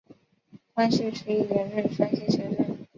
[0.73, 2.77] 光绪十一年任山西学政。